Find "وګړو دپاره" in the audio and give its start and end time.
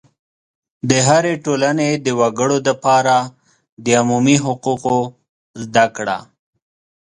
2.19-3.15